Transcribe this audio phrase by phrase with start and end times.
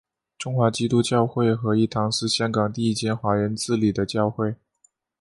[0.39, 4.55] 中华基督教会合一堂是香港第一间华人自理的教会。